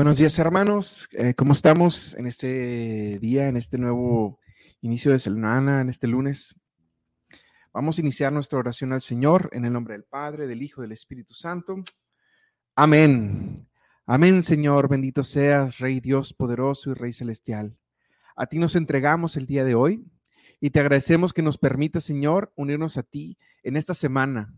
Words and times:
Buenos 0.00 0.16
días 0.16 0.38
hermanos, 0.38 1.10
eh, 1.12 1.34
¿cómo 1.34 1.52
estamos 1.52 2.14
en 2.14 2.24
este 2.24 3.18
día, 3.18 3.48
en 3.48 3.58
este 3.58 3.76
nuevo 3.76 4.40
inicio 4.80 5.12
de 5.12 5.18
semana, 5.18 5.82
en 5.82 5.90
este 5.90 6.06
lunes? 6.06 6.54
Vamos 7.74 7.98
a 7.98 8.00
iniciar 8.00 8.32
nuestra 8.32 8.58
oración 8.58 8.94
al 8.94 9.02
Señor 9.02 9.50
en 9.52 9.66
el 9.66 9.74
nombre 9.74 9.92
del 9.92 10.04
Padre, 10.04 10.46
del 10.46 10.62
Hijo, 10.62 10.80
del 10.80 10.92
Espíritu 10.92 11.34
Santo. 11.34 11.84
Amén. 12.74 13.68
Amén, 14.06 14.42
Señor, 14.42 14.88
bendito 14.88 15.22
seas, 15.22 15.80
Rey 15.80 16.00
Dios 16.00 16.32
poderoso 16.32 16.92
y 16.92 16.94
Rey 16.94 17.12
celestial. 17.12 17.76
A 18.36 18.46
ti 18.46 18.58
nos 18.58 18.76
entregamos 18.76 19.36
el 19.36 19.44
día 19.44 19.66
de 19.66 19.74
hoy 19.74 20.06
y 20.60 20.70
te 20.70 20.80
agradecemos 20.80 21.34
que 21.34 21.42
nos 21.42 21.58
permita, 21.58 22.00
Señor, 22.00 22.54
unirnos 22.56 22.96
a 22.96 23.02
ti 23.02 23.36
en 23.62 23.76
esta 23.76 23.92
semana, 23.92 24.50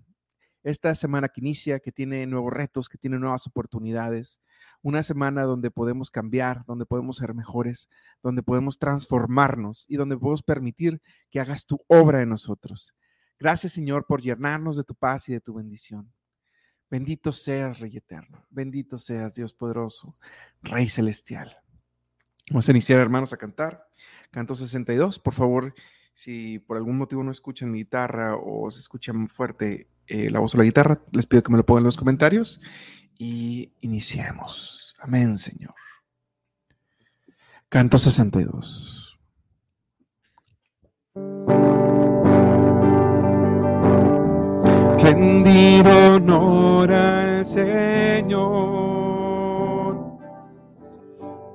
esta 0.62 0.94
semana 0.94 1.28
que 1.28 1.40
inicia, 1.40 1.80
que 1.80 1.92
tiene 1.92 2.26
nuevos 2.26 2.52
retos, 2.52 2.88
que 2.88 2.98
tiene 2.98 3.18
nuevas 3.18 3.46
oportunidades, 3.46 4.40
una 4.82 5.02
semana 5.02 5.42
donde 5.42 5.70
podemos 5.70 6.10
cambiar, 6.10 6.64
donde 6.66 6.86
podemos 6.86 7.16
ser 7.16 7.34
mejores, 7.34 7.88
donde 8.22 8.42
podemos 8.42 8.78
transformarnos 8.78 9.86
y 9.88 9.96
donde 9.96 10.16
podemos 10.16 10.42
permitir 10.42 11.00
que 11.30 11.40
hagas 11.40 11.66
tu 11.66 11.84
obra 11.88 12.22
en 12.22 12.28
nosotros. 12.28 12.94
Gracias 13.38 13.72
Señor 13.72 14.06
por 14.06 14.22
llenarnos 14.22 14.76
de 14.76 14.84
tu 14.84 14.94
paz 14.94 15.28
y 15.28 15.32
de 15.32 15.40
tu 15.40 15.54
bendición. 15.54 16.12
Bendito 16.90 17.32
seas, 17.32 17.80
Rey 17.80 17.96
Eterno. 17.96 18.46
Bendito 18.50 18.98
seas, 18.98 19.34
Dios 19.34 19.54
poderoso, 19.54 20.18
Rey 20.62 20.88
Celestial. 20.88 21.56
Vamos 22.50 22.68
a 22.68 22.72
iniciar, 22.72 23.00
hermanos, 23.00 23.32
a 23.32 23.38
cantar. 23.38 23.88
Canto 24.30 24.54
62. 24.54 25.18
Por 25.18 25.32
favor, 25.32 25.74
si 26.12 26.58
por 26.58 26.76
algún 26.76 26.98
motivo 26.98 27.22
no 27.22 27.30
escuchan 27.30 27.70
mi 27.70 27.78
guitarra 27.78 28.36
o 28.36 28.70
se 28.70 28.80
escucha 28.80 29.12
fuerte 29.28 29.88
eh, 30.06 30.30
la 30.30 30.40
voz 30.40 30.54
o 30.54 30.58
la 30.58 30.64
guitarra, 30.64 31.00
les 31.12 31.26
pido 31.26 31.42
que 31.42 31.52
me 31.52 31.58
lo 31.58 31.66
pongan 31.66 31.82
en 31.82 31.86
los 31.86 31.96
comentarios 31.96 32.60
y 33.18 33.72
iniciemos. 33.80 34.94
Amén, 34.98 35.38
Señor. 35.38 35.74
Canto 37.68 37.98
62. 37.98 39.18
Rendir 44.98 45.86
honor 45.86 46.92
al 46.92 47.46
Señor. 47.46 48.32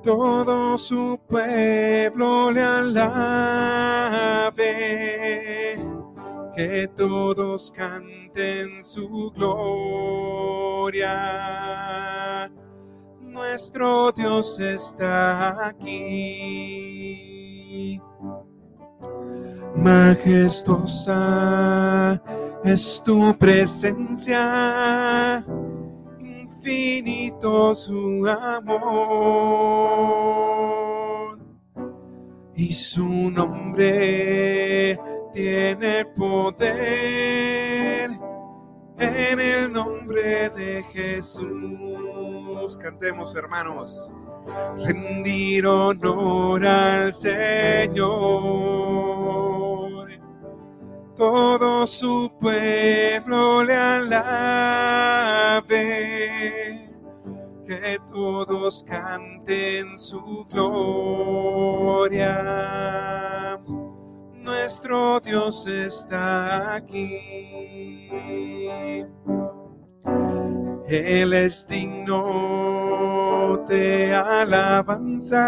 Todo 0.02 0.76
su 0.78 1.20
pueblo 1.28 2.50
le 2.50 2.62
alabe. 2.62 4.58
Que 6.54 6.88
todos 6.96 7.70
canten 7.70 8.27
su 8.82 9.32
gloria. 9.34 11.08
Nuestro 13.20 14.12
Dios 14.12 14.60
está 14.60 15.68
aquí. 15.68 17.18
Majestuosa 19.74 21.18
es 22.64 23.02
tu 23.04 23.36
presencia, 23.36 25.44
infinito 26.18 27.74
su 27.74 28.24
amor. 28.28 28.78
Y 32.54 32.72
su 32.72 33.30
nombre 33.30 34.98
tiene 35.32 36.04
poder 36.16 38.17
en 38.98 39.40
el 39.40 39.72
nombre 39.72 40.50
de 40.50 40.82
Jesús. 40.92 42.76
Cantemos, 42.76 43.34
hermanos. 43.36 44.12
Rendir 44.78 45.66
honor 45.66 46.66
al 46.66 47.14
Señor. 47.14 47.98
Todo 51.16 51.86
su 51.86 52.30
pueblo 52.40 53.62
le 53.64 53.74
alabe. 53.76 55.68
Que 57.66 57.98
todos 58.10 58.82
canten 58.84 59.98
su 59.98 60.46
gloria 60.50 61.78
nuestro 64.48 65.20
Dios 65.20 65.66
está 65.66 66.76
aquí. 66.76 68.08
Él 70.88 71.34
es 71.34 71.66
digno 71.66 73.62
de 73.68 74.14
alabanzas, 74.14 75.44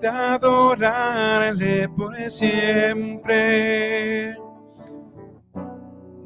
de 0.00 0.06
adorarle 0.06 1.88
por 1.88 2.14
siempre, 2.30 4.36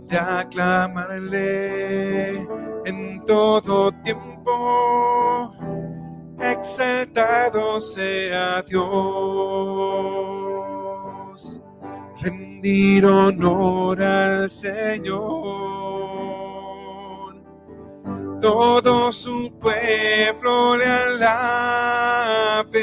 de 0.09 0.19
aclamarle 0.19 2.47
en 2.85 3.25
todo 3.25 3.93
tiempo. 4.03 5.51
Exaltado 6.39 7.81
sea 7.81 8.61
Dios 8.63 10.42
rendir 12.63 13.05
honor 13.05 14.01
al 14.03 14.51
Señor. 14.51 15.13
Todo 18.41 19.13
su 19.13 19.53
pueblo 19.61 20.77
le 20.77 20.87
alabe, 20.87 22.79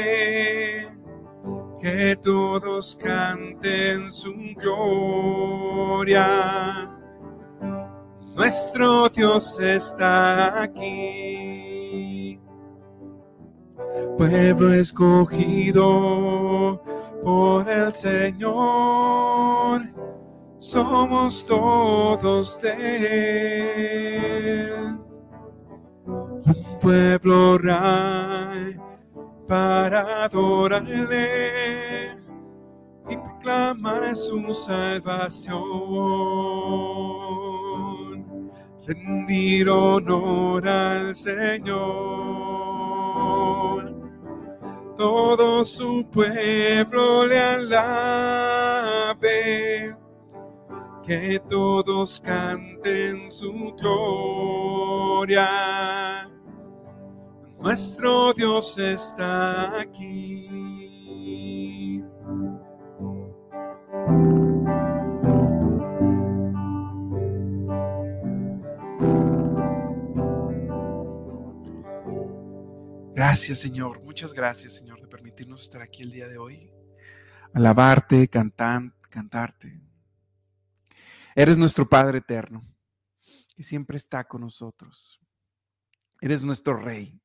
que 1.80 2.16
todos 2.22 2.96
canten 2.96 4.12
su 4.12 4.34
gloria. 4.56 6.28
Nuestro 8.34 9.08
Dios 9.08 9.58
está 9.60 10.62
aquí. 10.62 12.40
Pueblo 14.16 14.72
escogido 14.72 16.80
por 17.22 17.68
el 17.68 17.92
Señor, 17.92 19.82
somos 20.58 21.44
todos 21.44 22.60
de 22.60 22.72
Él. 24.66 24.98
Un 26.06 26.78
pueblo 26.80 27.58
rey 27.58 28.76
para 29.46 30.24
adorarle 30.24 32.08
y 33.08 33.16
proclamar 33.16 34.16
su 34.16 34.54
salvación. 34.54 35.60
Rendir 38.86 39.68
honor 39.68 40.66
al 40.66 41.14
Señor 41.14 42.30
todo 45.00 45.64
su 45.64 46.04
pueblo 46.12 47.24
le 47.24 47.40
alabe, 47.40 49.16
que 51.02 51.40
todos 51.48 52.20
canten 52.20 53.30
su 53.30 53.74
gloria. 53.78 55.48
Nuestro 57.58 58.34
Dios 58.34 58.76
está 58.76 59.80
aquí. 59.80 60.69
Gracias, 73.20 73.58
Señor. 73.58 74.02
Muchas 74.02 74.32
gracias, 74.32 74.72
Señor, 74.72 74.98
de 74.98 75.06
permitirnos 75.06 75.60
estar 75.60 75.82
aquí 75.82 76.02
el 76.02 76.10
día 76.10 76.26
de 76.26 76.38
hoy. 76.38 76.70
Alabarte, 77.52 78.26
cantar, 78.28 78.94
cantarte. 79.10 79.78
Eres 81.34 81.58
nuestro 81.58 81.86
Padre 81.86 82.20
eterno, 82.20 82.66
que 83.54 83.62
siempre 83.62 83.98
está 83.98 84.24
con 84.24 84.40
nosotros. 84.40 85.20
Eres 86.22 86.44
nuestro 86.44 86.78
Rey. 86.78 87.20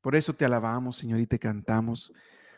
Por 0.00 0.16
eso 0.16 0.32
te 0.32 0.46
alabamos, 0.46 0.96
Señor, 0.96 1.20
y 1.20 1.26
te 1.26 1.38
cantamos, 1.38 2.14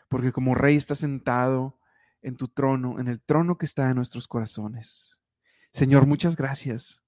porque 0.07 0.31
como 0.31 0.55
Rey 0.55 0.77
estás 0.77 0.99
sentado 0.99 1.77
en 2.21 2.37
tu 2.37 2.47
trono, 2.47 2.97
en 2.97 3.09
el 3.09 3.21
trono 3.21 3.57
que 3.57 3.65
está 3.65 3.89
en 3.89 3.97
nuestros 3.97 4.25
corazones. 4.25 5.19
Señor, 5.73 6.05
muchas 6.05 6.37
gracias. 6.37 7.03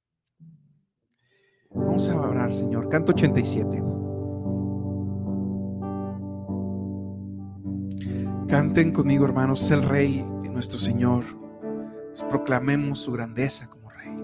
Vamos 1.70 2.10
a 2.10 2.20
orar, 2.20 2.54
Señor. 2.54 2.90
Canto 2.90 3.14
87. 3.14 3.95
Canten 8.56 8.94
conmigo, 8.94 9.26
hermanos, 9.26 9.64
es 9.64 9.72
el 9.72 9.84
Rey 9.84 10.26
y 10.46 10.48
nuestro 10.48 10.80
Señor. 10.80 11.26
proclamemos 12.30 13.00
su 13.00 13.12
grandeza 13.12 13.70
como 13.70 13.90
Rey. 13.90 14.18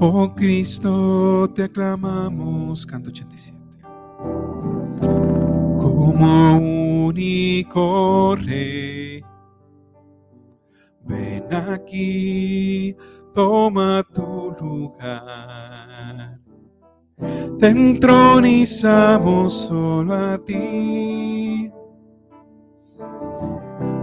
Oh 0.00 0.34
Cristo, 0.34 1.48
te 1.54 1.62
aclamamos, 1.62 2.84
canto 2.84 3.10
87. 3.10 3.56
Como 4.98 6.58
único 7.06 8.34
rey, 8.34 9.22
ven 11.04 11.54
aquí, 11.54 12.96
toma 13.32 14.04
tu 14.12 14.56
lugar. 14.60 15.87
Te 17.58 17.66
entronizamos 17.68 19.52
solo 19.66 20.14
a 20.14 20.38
ti. 20.38 21.70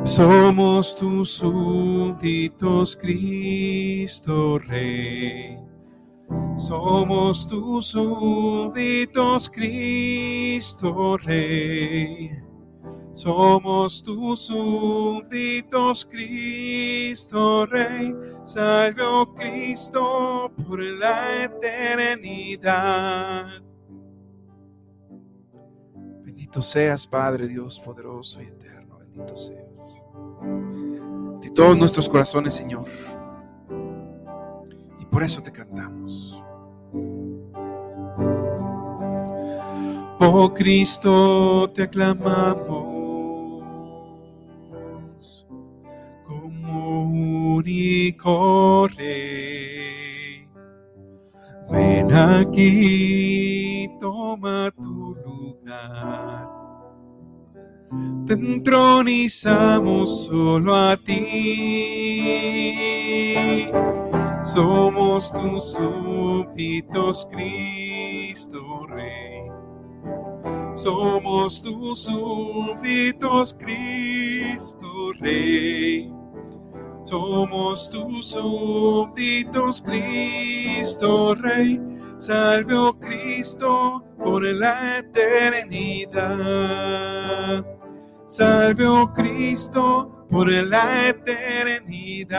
Somos 0.03 0.95
tus 0.95 1.31
súbditos, 1.31 2.95
Cristo 2.95 4.59
Rey. 4.59 5.57
Somos 6.57 7.47
tus 7.47 7.87
súbditos, 7.87 9.49
Cristo 9.49 11.17
Rey. 11.17 12.44
Somos 13.15 14.03
tus 14.03 14.41
súbditos, 14.41 16.05
Cristo 16.05 17.65
Rey. 17.65 18.13
Salve, 18.43 19.01
oh 19.01 19.33
Cristo, 19.33 20.51
por 20.67 20.83
la 20.83 21.45
eternidad. 21.45 22.65
Bendito 26.23 26.61
seas, 26.61 27.07
Padre 27.07 27.47
Dios 27.47 27.79
poderoso 27.79 28.41
y 28.41 28.45
eterno. 28.45 28.99
Bendito 28.99 29.35
seas. 29.35 30.03
De 31.41 31.49
todos 31.49 31.75
nuestros 31.77 32.07
corazones, 32.07 32.53
Señor 32.53 32.85
por 35.15 35.23
eso 35.23 35.41
te 35.41 35.49
cantamos. 35.49 36.43
Oh 40.19 40.53
Cristo, 40.53 41.71
te 41.73 41.83
aclamamos 41.83 42.94
rey. 48.97 50.47
Ven 51.69 52.13
aquí, 52.13 53.89
toma 53.99 54.71
tu 54.81 55.15
lugar. 55.25 56.49
Te 58.25 58.33
entronizamos 58.33 60.25
solo 60.25 60.75
a 60.75 60.97
ti 60.97 62.25
somos 64.55 65.33
tus 65.33 65.73
súbditos, 65.73 67.27
Cristo 67.29 68.85
Rey. 68.87 69.51
Somos 70.73 71.61
tus 71.61 72.03
súbditos, 72.03 73.53
Cristo 73.53 75.11
Rey. 75.19 76.14
Somos 77.05 77.89
tus 77.89 78.31
súbditos, 78.31 79.79
Cristo 79.79 81.35
Rey. 81.35 81.79
Salve, 82.17 82.73
oh 82.73 82.97
Cristo, 82.99 84.03
por 84.17 84.43
la 84.43 84.97
eternidad. 84.97 86.15
Salve, 88.25 88.87
oh 88.87 89.13
Cristo, 89.13 90.25
por 90.31 90.51
la 90.51 91.09
eternidad. 91.09 92.35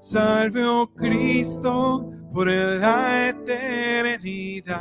Salve, 0.00 0.66
oh 0.66 0.92
Cristo, 0.92 2.10
por 2.32 2.48
la 2.48 3.28
eternidad. 3.28 4.80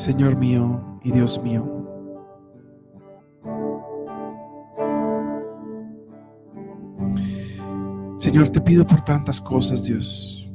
Señor 0.00 0.34
mío 0.34 0.98
y 1.02 1.12
Dios 1.12 1.42
mío, 1.42 1.62
Señor, 8.16 8.48
te 8.48 8.62
pido 8.62 8.86
por 8.86 9.02
tantas 9.02 9.42
cosas, 9.42 9.84
Dios. 9.84 10.50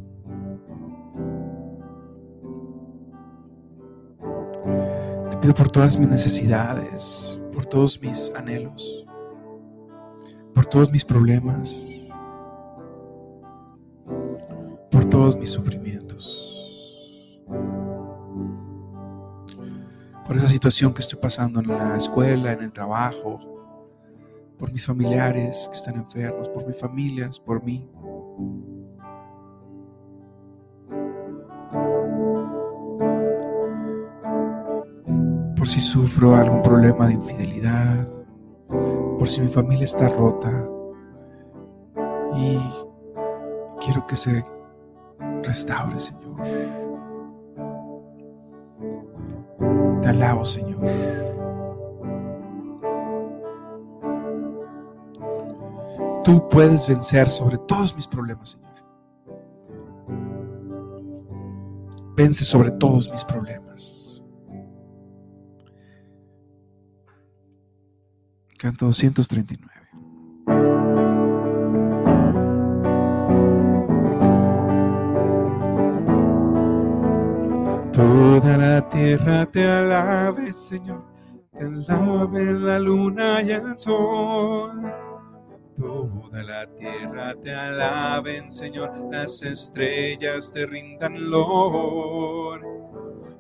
Te 5.30 5.38
pido 5.38 5.54
por 5.54 5.70
todas 5.70 5.96
mis 6.00 6.10
necesidades, 6.10 7.40
por 7.54 7.68
todos 7.68 8.02
mis 8.02 8.32
anhelos, 8.36 9.06
por 10.56 10.66
todos 10.66 10.92
mis 10.92 11.06
problemas, 11.06 12.08
por 14.90 15.06
todos 15.06 15.38
mis 15.38 15.52
sufrimientos, 15.52 16.45
por 20.26 20.36
esa 20.36 20.48
situación 20.48 20.94
que 20.94 21.02
estoy 21.02 21.20
pasando 21.20 21.60
en 21.60 21.68
la 21.68 21.98
escuela, 21.98 22.52
en 22.52 22.64
el 22.64 22.72
trabajo, 22.72 23.40
por 24.58 24.72
mis 24.72 24.86
familiares 24.86 25.68
que 25.70 25.76
están 25.76 25.96
enfermos, 25.96 26.50
por 26.50 26.66
mis 26.66 26.78
familias, 26.78 27.40
por 27.40 27.64
mí. 27.64 27.88
Por 35.56 35.68
si 35.68 35.82
sufro 35.82 36.36
algún 36.36 36.62
problema 36.62 37.08
de 37.08 37.14
infidelidad, 37.14 38.08
por 38.68 39.30
si 39.30 39.42
mi 39.42 39.48
familia 39.48 39.86
está 39.86 40.10
rota 40.10 40.70
y 42.36 42.60
quiero 43.80 44.06
que 44.08 44.16
se 44.16 44.44
restaure, 45.44 46.00
Señor. 46.00 46.25
Te 50.06 50.12
alabo, 50.12 50.46
Señor. 50.46 50.86
Tú 56.24 56.48
puedes 56.48 56.88
vencer 56.88 57.28
sobre 57.32 57.58
todos 57.58 57.96
mis 57.96 58.06
problemas, 58.06 58.52
Señor. 58.52 58.76
Vence 62.16 62.46
sobre 62.46 62.70
todos 62.70 63.10
mis 63.10 63.26
problemas. 63.26 64.22
Canto 68.60 68.86
239. 68.86 69.85
Toda 77.96 78.58
la 78.58 78.90
tierra 78.90 79.46
te 79.46 79.66
alabe, 79.66 80.52
Señor, 80.52 81.02
te 81.58 81.64
alabe 81.64 82.52
la 82.52 82.78
luna 82.78 83.42
y 83.42 83.52
el 83.52 83.78
sol 83.78 84.82
Toda 85.78 86.44
la 86.44 86.68
tierra 86.76 87.36
te 87.42 87.54
alaben, 87.54 88.52
Señor, 88.52 88.92
las 89.12 89.44
estrellas 89.44 90.52
te 90.54 90.66
rindan 90.66 91.30
lor. 91.30 92.62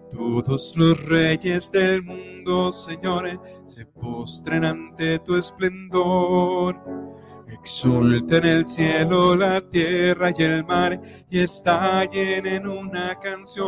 Todos 0.09 0.74
los 0.77 1.03
reyes 1.05 1.69
del 1.71 2.03
mundo, 2.03 2.71
Señor, 2.71 3.41
se 3.65 3.85
postren 3.85 4.63
ante 4.63 5.19
tu 5.19 5.35
esplendor. 5.35 7.04
Exulten 7.48 8.46
el 8.46 8.68
cielo, 8.68 9.36
la 9.36 9.62
tierra 9.62 10.32
y 10.36 10.44
el 10.44 10.66
mar, 10.66 11.00
y 11.30 11.40
estallen 11.40 12.46
en 12.46 12.68
una 12.68 13.20
canción. 13.20 13.66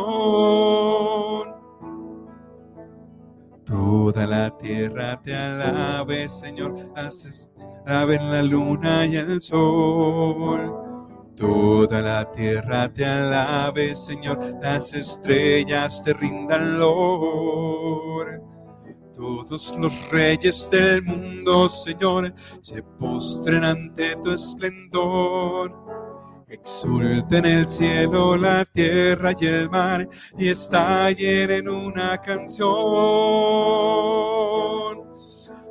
Toda 3.64 4.26
la 4.26 4.56
tierra 4.56 5.20
te 5.20 5.36
alabe, 5.36 6.28
Señor, 6.28 6.74
alaben 7.86 8.30
la 8.30 8.42
luna 8.42 9.04
y 9.06 9.16
el 9.16 9.40
sol. 9.40 10.74
Toda 11.36 12.02
la 12.02 12.30
tierra 12.32 12.92
te 12.92 13.06
alabe, 13.06 13.94
Señor, 13.94 14.38
las 14.60 14.92
estrellas 14.94 16.02
te 16.02 16.14
rindan 16.14 16.78
lor. 16.78 18.42
Todos 19.18 19.74
los 19.76 20.10
reyes 20.10 20.70
del 20.70 21.02
mundo, 21.02 21.68
Señor, 21.68 22.32
se 22.62 22.82
postren 22.82 23.64
ante 23.64 24.14
tu 24.22 24.30
esplendor. 24.30 25.74
Exulten 26.48 27.44
el 27.44 27.68
cielo, 27.68 28.36
la 28.36 28.64
tierra 28.64 29.32
y 29.38 29.46
el 29.46 29.68
mar, 29.68 30.08
y 30.38 30.48
estallen 30.48 31.50
en 31.50 31.68
una 31.68 32.16
canción 32.18 33.58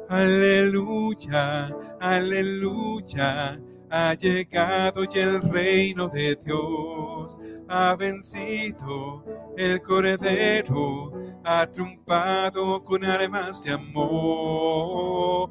aleluya, 0.10 1.70
aleluya. 2.00 3.60
Ha 3.89 4.13
llegado 4.15 5.06
ya 5.06 5.24
el 5.24 5.41
reino 5.41 6.10
de 6.10 6.36
Dios, 6.36 7.39
ha 7.70 7.96
vencido 7.96 9.24
el 9.56 9.82
cordero, 9.82 11.13
ha 11.46 11.65
triunfado 11.67 12.84
con 12.84 13.06
armas 13.06 13.63
de 13.63 13.72
amor. 13.72 15.50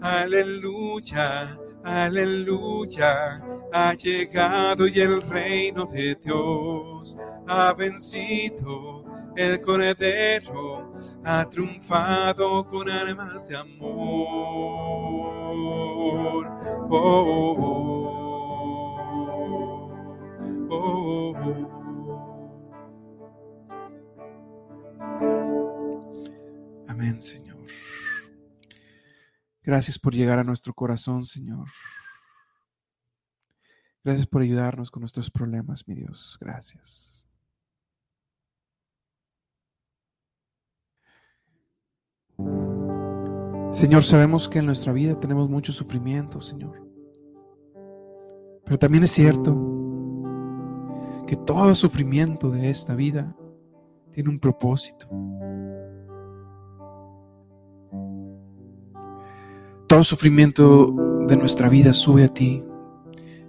Aleluya, 0.00 1.58
aleluya, 1.84 3.44
ha 3.72 3.92
llegado 3.94 4.86
ya 4.86 5.04
el 5.04 5.20
reino 5.20 5.84
de 5.84 6.14
Dios, 6.14 7.14
ha 7.46 7.74
vencido 7.74 9.04
el 9.36 9.60
cordero, 9.60 10.92
ha 11.24 11.48
triunfado 11.48 12.66
con 12.66 12.88
armas 12.90 13.48
de 13.48 13.56
amor. 13.56 13.80
Oh, 16.92 17.46
oh, 17.48 17.96
oh, 20.70 21.70
Amén, 26.88 27.20
Señor. 27.20 27.58
Gracias 29.62 29.98
por 29.98 30.14
llegar 30.14 30.38
a 30.38 30.44
nuestro 30.44 30.74
corazón, 30.74 31.24
Señor. 31.24 31.68
Gracias 34.02 34.26
por 34.26 34.42
ayudarnos 34.42 34.90
con 34.90 35.00
nuestros 35.00 35.30
problemas, 35.30 35.86
mi 35.86 35.94
Dios. 35.94 36.38
Gracias. 36.40 37.24
Señor, 43.72 44.02
sabemos 44.02 44.48
que 44.48 44.58
en 44.58 44.66
nuestra 44.66 44.92
vida 44.92 45.18
tenemos 45.20 45.48
mucho 45.48 45.72
sufrimiento, 45.72 46.42
Señor. 46.42 46.82
Pero 48.64 48.78
también 48.78 49.04
es 49.04 49.12
cierto 49.12 49.56
que 51.26 51.36
todo 51.36 51.74
sufrimiento 51.76 52.50
de 52.50 52.68
esta 52.68 52.96
vida 52.96 53.36
tiene 54.10 54.30
un 54.30 54.40
propósito. 54.40 55.08
Todo 59.86 60.02
sufrimiento 60.02 60.92
de 61.28 61.36
nuestra 61.36 61.68
vida 61.68 61.92
sube 61.92 62.24
a 62.24 62.28
ti, 62.28 62.64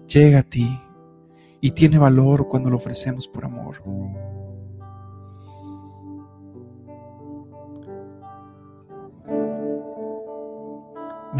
llega 0.08 0.40
a 0.40 0.44
ti 0.44 0.80
y 1.62 1.72
tiene 1.72 1.98
valor 1.98 2.48
cuando 2.48 2.70
lo 2.70 2.76
ofrecemos 2.76 3.28
por 3.28 3.46
amor. 3.46 3.82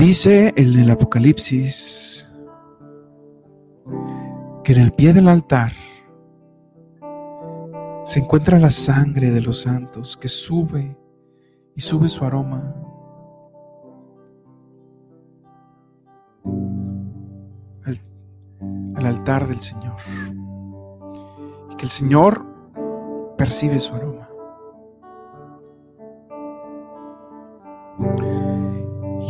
Dice 0.02 0.52
en 0.58 0.80
el 0.80 0.90
Apocalipsis 0.90 2.28
que 4.64 4.74
en 4.74 4.80
el 4.80 4.94
pie 4.94 5.14
del 5.14 5.28
altar 5.28 5.74
se 8.04 8.20
encuentra 8.20 8.58
la 8.58 8.72
sangre 8.72 9.30
de 9.30 9.42
los 9.42 9.62
santos 9.62 10.18
que 10.18 10.28
sube 10.28 10.98
y 11.76 11.82
sube 11.82 12.10
su 12.10 12.26
aroma 12.26 12.76
al, 17.86 18.02
al, 18.96 19.06
altar 19.06 19.48
del 19.48 19.60
Señor. 19.60 19.98
Y 21.70 21.76
que 21.76 21.86
el 21.86 21.92
Señor 21.92 22.44
percibe 23.38 23.80
su 23.80 23.94
aroma. 23.94 24.31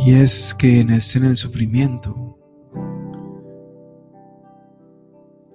Y 0.04 0.14
es 0.14 0.52
que 0.54 0.80
en 0.80 0.88
la 0.88 0.96
escena 0.96 1.28
del 1.28 1.36
sufrimiento, 1.36 2.36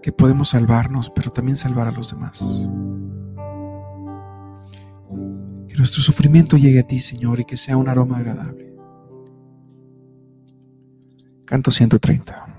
que 0.02 0.14
podemos 0.14 0.50
salvarnos, 0.50 1.12
pero 1.14 1.32
también 1.32 1.58
salvar 1.58 1.88
a 1.88 1.92
los 1.92 2.12
demás. 2.12 2.66
Que 5.68 5.76
nuestro 5.76 6.02
sufrimiento 6.02 6.56
llegue 6.56 6.80
a 6.80 6.88
ti, 6.88 7.02
Señor, 7.02 7.42
y 7.42 7.46
que 7.46 7.58
sea 7.58 7.76
un 7.76 7.90
aroma 7.90 8.20
agradable. 8.20 8.74
Canto 11.44 11.70
130. 11.70 12.57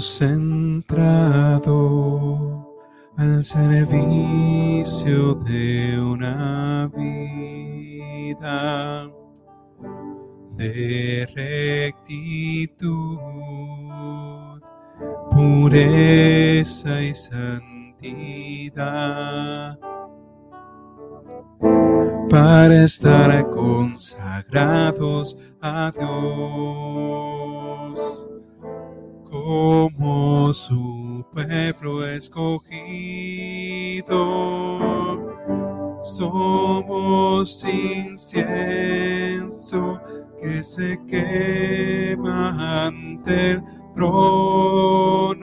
Hemos 0.00 0.22
entrado 0.22 1.68
al 3.18 3.44
servicio 3.44 5.34
de 5.34 6.00
una 6.00 6.90
vida 6.96 7.50
de 10.56 11.28
rectitud, 11.34 13.18
pureza 15.32 17.02
y 17.02 17.12
santidad. 17.12 17.68
Para 22.30 22.84
estar 22.86 23.50
consagrados 23.50 25.36
a 25.60 25.92
Dios 25.94 27.59
como 29.50 30.54
su 30.54 31.26
pueblo 31.32 32.06
escogido. 32.06 32.68
Somos 36.04 37.64
incienso 37.64 38.80
que 40.40 40.62
se 40.62 40.96
quema 41.04 42.86
ante 42.86 43.50
el 43.50 43.64
trono 43.92 45.40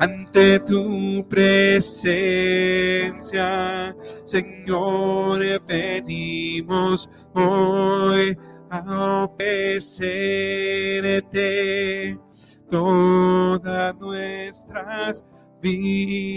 Ante 0.00 0.60
tu 0.60 1.26
presencia, 1.28 2.36
Señor, 4.24 5.40
venimos 5.66 7.10
hoy 7.34 8.38
a 8.70 9.24
ofrecerte 9.24 9.78
todas 12.70 13.96
nuestras 13.96 15.24
vidas. 15.62 16.28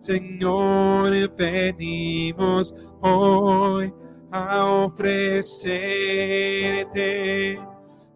Señor, 0.00 1.34
venimos 1.36 2.74
hoy 3.02 3.92
a 4.30 4.64
ofrecerte 4.64 6.08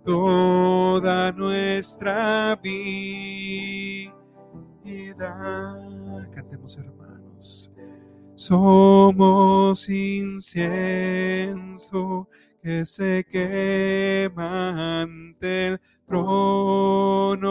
toda 0.04 1.30
nuestra 1.32 2.56
vida. 2.56 3.36
Cantemos, 6.34 6.78
hermanos. 6.78 6.97
Somos 8.38 9.88
incienso 9.88 10.68
que 12.62 12.84
se 12.84 13.26
quema 13.28 15.02
ante 15.02 15.66
el 15.66 15.80
trono 16.06 17.48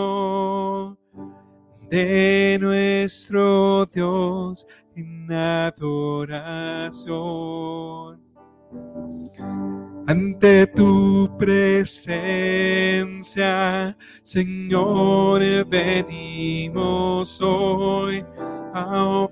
de 1.89 2.57
nuestro 2.61 3.85
Dios 3.87 4.65
en 4.95 5.29
adoración. 5.29 6.47
Ante 10.07 10.67
tu 10.67 11.35
presencia, 11.37 12.07
Señor, 14.23 15.41
venimos 15.67 17.41
hoy 17.41 18.23
a 18.77 19.27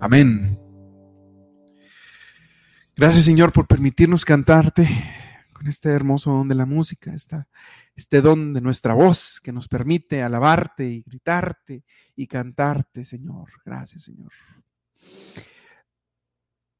Amén. 0.00 0.58
Gracias 2.96 3.26
Señor 3.26 3.52
por 3.52 3.66
permitirnos 3.66 4.24
cantarte 4.24 4.88
con 5.52 5.66
este 5.68 5.90
hermoso 5.90 6.30
don 6.30 6.48
de 6.48 6.54
la 6.54 6.64
música, 6.64 7.12
este 8.00 8.22
don 8.22 8.54
de 8.54 8.62
nuestra 8.62 8.94
voz 8.94 9.42
que 9.42 9.52
nos 9.52 9.68
permite 9.68 10.22
alabarte 10.22 10.88
y 10.88 11.02
gritarte 11.02 11.84
y 12.16 12.26
cantarte, 12.26 13.04
Señor. 13.04 13.50
Gracias, 13.62 14.04
Señor. 14.04 14.32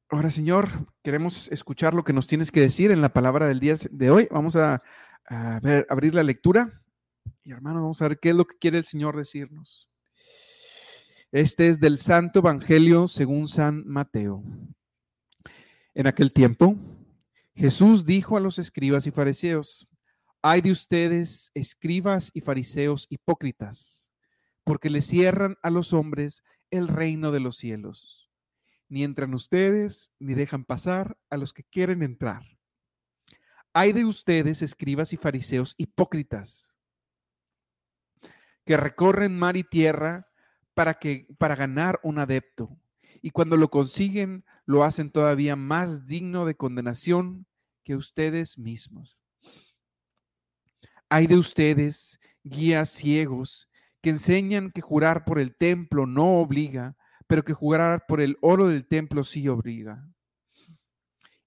Ahora, 0.09 0.31
Señor, 0.31 0.91
queremos 1.03 1.47
escuchar 1.51 1.93
lo 1.93 2.03
que 2.03 2.11
nos 2.11 2.25
tienes 2.25 2.51
que 2.51 2.61
decir 2.61 2.89
en 2.89 3.01
la 3.01 3.13
palabra 3.13 3.47
del 3.47 3.59
día 3.59 3.75
de 3.91 4.09
hoy. 4.09 4.27
Vamos 4.31 4.55
a, 4.55 4.81
ver, 5.61 5.85
abrir 5.89 6.15
la 6.15 6.23
lectura. 6.23 6.81
Y 7.43 7.51
hermano, 7.51 7.81
vamos 7.81 8.01
a 8.01 8.07
ver 8.07 8.19
qué 8.19 8.31
es 8.31 8.35
lo 8.35 8.45
que 8.45 8.57
quiere 8.57 8.79
el 8.79 8.83
Señor 8.83 9.15
decirnos. 9.15 9.91
Este 11.31 11.69
es 11.69 11.79
del 11.79 11.99
Santo 11.99 12.39
Evangelio 12.39 13.07
según 13.07 13.47
San 13.47 13.85
Mateo. 13.85 14.43
En 15.93 16.07
aquel 16.07 16.33
tiempo, 16.33 16.75
Jesús 17.53 18.05
dijo 18.05 18.37
a 18.37 18.39
los 18.39 18.57
escribas 18.57 19.05
y 19.05 19.11
fariseos, 19.11 19.87
hay 20.41 20.61
de 20.61 20.71
ustedes, 20.71 21.51
escribas 21.53 22.31
y 22.33 22.41
fariseos 22.41 23.05
hipócritas, 23.09 24.11
porque 24.63 24.89
le 24.89 25.01
cierran 25.01 25.57
a 25.61 25.69
los 25.69 25.93
hombres 25.93 26.43
el 26.71 26.87
reino 26.87 27.31
de 27.31 27.39
los 27.39 27.57
cielos. 27.57 28.31
Ni 28.89 29.03
entran 29.03 29.33
ustedes, 29.33 30.11
ni 30.19 30.33
dejan 30.33 30.65
pasar 30.65 31.17
a 31.29 31.37
los 31.37 31.53
que 31.53 31.63
quieren 31.63 32.01
entrar. 32.01 32.43
Hay 33.73 33.93
de 33.93 34.03
ustedes, 34.03 34.61
escribas 34.61 35.13
y 35.13 35.17
fariseos 35.17 35.75
hipócritas, 35.77 36.73
que 38.65 38.77
recorren 38.77 39.37
mar 39.37 39.57
y 39.57 39.63
tierra 39.63 40.27
para, 40.73 40.99
para 41.37 41.55
ganar 41.55 41.99
un 42.03 42.19
adepto 42.19 42.77
y 43.21 43.29
cuando 43.29 43.57
lo 43.57 43.69
consiguen 43.69 44.43
lo 44.65 44.83
hacen 44.83 45.11
todavía 45.11 45.55
más 45.55 46.07
digno 46.07 46.45
de 46.45 46.55
condenación 46.55 47.45
que 47.83 47.95
ustedes 47.95 48.57
mismos. 48.57 49.20
Hay 51.13 51.27
de 51.27 51.35
ustedes, 51.35 52.21
guías 52.41 52.89
ciegos, 52.89 53.69
que 54.01 54.11
enseñan 54.11 54.71
que 54.71 54.79
jurar 54.79 55.25
por 55.25 55.39
el 55.39 55.53
templo 55.57 56.05
no 56.05 56.39
obliga, 56.39 56.95
pero 57.27 57.43
que 57.43 57.53
jurar 57.53 58.05
por 58.07 58.21
el 58.21 58.37
oro 58.39 58.69
del 58.69 58.87
templo 58.87 59.25
sí 59.25 59.45
obliga. 59.49 60.09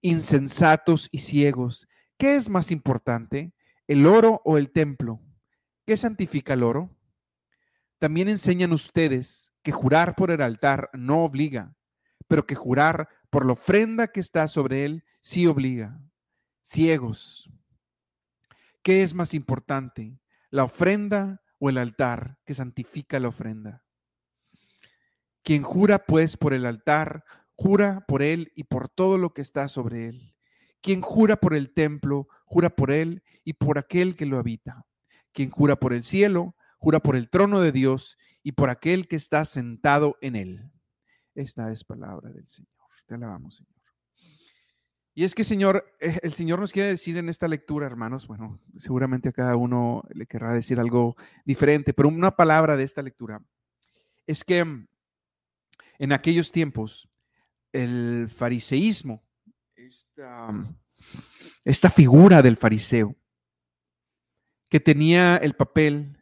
Insensatos 0.03 1.09
y 1.13 1.21
ciegos, 1.21 1.89
¿qué 2.19 2.37
es 2.37 2.51
más 2.51 2.71
importante, 2.71 3.55
el 3.89 4.05
oro 4.05 4.43
o 4.45 4.59
el 4.59 4.71
templo? 4.71 5.23
¿Qué 5.87 5.97
santifica 5.97 6.53
el 6.53 6.63
oro? 6.63 6.95
También 7.99 8.29
enseñan 8.29 8.75
ustedes 8.75 9.55
que 9.63 9.73
jurar 9.73 10.15
por 10.15 10.31
el 10.31 10.43
altar 10.43 10.91
no 10.93 11.25
obliga, 11.25 11.75
pero 12.29 12.47
que 12.47 12.55
jurar 12.55 13.09
por 13.31 13.47
la 13.47 13.55
ofrenda 13.55 14.09
que 14.09 14.21
está 14.21 14.47
sobre 14.47 14.85
él 14.85 15.05
sí 15.23 15.47
obliga. 15.47 16.03
Ciegos. 16.63 17.51
¿Qué 18.85 19.03
es 19.03 19.15
más 19.15 19.33
importante, 19.33 20.21
la 20.51 20.65
ofrenda 20.65 21.41
o 21.59 21.71
el 21.71 21.79
altar 21.79 22.39
que 22.45 22.53
santifica 22.53 23.19
la 23.19 23.29
ofrenda? 23.29 23.83
Quien 25.43 25.63
jura 25.63 26.05
pues 26.05 26.37
por 26.37 26.53
el 26.53 26.67
altar, 26.67 27.25
jura 27.57 28.05
por 28.07 28.21
él 28.21 28.53
y 28.55 28.65
por 28.65 28.91
todo 28.91 29.17
lo 29.17 29.33
que 29.33 29.41
está 29.41 29.69
sobre 29.69 30.09
él. 30.09 30.37
Quien 30.83 31.01
jura 31.01 31.37
por 31.37 31.55
el 31.55 31.73
templo, 31.73 32.29
jura 32.45 32.69
por 32.69 32.91
él 32.91 33.23
y 33.43 33.55
por 33.55 33.79
aquel 33.79 34.17
que 34.17 34.27
lo 34.27 34.39
habita. 34.39 34.85
Quien 35.33 35.49
jura 35.49 35.77
por 35.77 35.95
el 35.95 36.05
cielo, 36.05 36.55
jura 36.77 37.01
por 37.01 37.17
el 37.17 37.31
trono 37.31 37.61
de 37.61 37.73
Dios 37.73 38.19
y 38.43 38.53
por 38.53 38.69
aquel 38.69 39.09
que 39.09 39.17
está 39.17 39.47
sentado 39.47 40.19
en 40.21 40.37
él. 40.37 40.71
Esta 41.35 41.73
es 41.73 41.85
palabra 41.85 42.29
del 42.29 42.47
Señor. 42.47 42.71
Te 43.07 43.15
alabamos, 43.15 43.57
Señor. 43.57 43.74
Y 45.17 45.23
es 45.23 45.35
que, 45.35 45.45
Señor, 45.45 45.87
eh, 46.01 46.19
el 46.23 46.33
Señor 46.33 46.59
nos 46.59 46.73
quiere 46.73 46.89
decir 46.89 47.17
en 47.17 47.29
esta 47.29 47.47
lectura, 47.47 47.87
hermanos, 47.87 48.27
bueno, 48.27 48.61
seguramente 48.77 49.29
a 49.29 49.33
cada 49.33 49.55
uno 49.55 50.03
le 50.13 50.27
querrá 50.27 50.53
decir 50.53 50.81
algo 50.81 51.17
diferente, 51.45 51.95
pero 51.95 52.09
una 52.09 52.35
palabra 52.35 52.77
de 52.77 52.83
esta 52.83 53.01
lectura. 53.01 53.41
Es 54.27 54.43
que 54.45 54.65
mm, 54.65 54.89
en 56.01 56.13
aquellos 56.13 56.51
tiempos 56.51 57.09
el 57.73 58.29
fariseísmo, 58.29 59.23
esta, 59.77 60.51
mm, 60.51 60.77
esta 61.65 61.91
figura 61.91 62.43
del 62.43 62.57
fariseo, 62.57 63.15
que 64.69 64.81
tenía 64.81 65.37
el 65.37 65.55
papel 65.55 66.19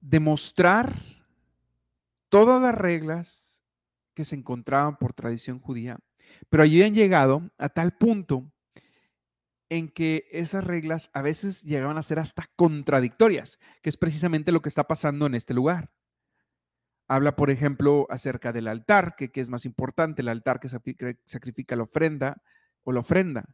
demostrar 0.00 1.00
todas 2.28 2.60
las 2.60 2.74
reglas 2.74 3.47
que 4.18 4.24
se 4.24 4.34
encontraban 4.34 4.96
por 4.96 5.12
tradición 5.12 5.60
judía, 5.60 5.96
pero 6.50 6.64
allí 6.64 6.82
han 6.82 6.92
llegado 6.92 7.52
a 7.56 7.68
tal 7.68 7.96
punto 7.96 8.52
en 9.68 9.88
que 9.88 10.26
esas 10.32 10.64
reglas 10.64 11.08
a 11.14 11.22
veces 11.22 11.62
llegaban 11.62 11.98
a 11.98 12.02
ser 12.02 12.18
hasta 12.18 12.50
contradictorias, 12.56 13.60
que 13.80 13.90
es 13.90 13.96
precisamente 13.96 14.50
lo 14.50 14.60
que 14.60 14.68
está 14.68 14.88
pasando 14.88 15.26
en 15.26 15.36
este 15.36 15.54
lugar. 15.54 15.92
Habla, 17.06 17.36
por 17.36 17.48
ejemplo, 17.48 18.08
acerca 18.10 18.52
del 18.52 18.66
altar, 18.66 19.14
que, 19.14 19.30
es 19.32 19.48
más 19.48 19.64
importante, 19.64 20.22
el 20.22 20.28
altar 20.28 20.58
que 20.58 20.68
sacrifica 21.24 21.76
la 21.76 21.84
ofrenda 21.84 22.42
o 22.82 22.90
la 22.90 22.98
ofrenda. 22.98 23.44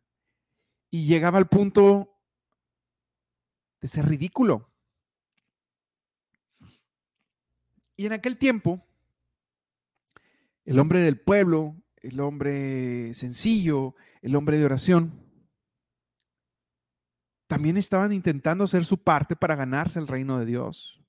Y 0.89 1.05
llegaba 1.05 1.37
al 1.37 1.49
punto 1.49 2.17
de 3.83 3.89
ser 3.89 4.09
ridículo. 4.09 4.73
Y 7.97 8.07
en 8.07 8.15
aquel 8.15 8.39
tiempo, 8.39 8.83
el 10.65 10.79
hombre 10.79 11.01
del 11.01 11.21
pueblo, 11.21 11.77
el 11.97 12.21
hombre 12.21 13.13
sencillo, 13.15 13.95
el 14.23 14.37
hombre 14.37 14.59
de 14.59 14.65
oración, 14.65 15.25
también 17.47 17.77
estaban 17.77 18.13
intentando 18.13 18.65
hacer 18.65 18.85
su 18.85 19.03
parte 19.03 19.37
para 19.37 19.55
ganarse 19.55 19.99
el 19.99 20.09
reino 20.09 20.39
de 20.39 20.47
Dios. 20.47 21.01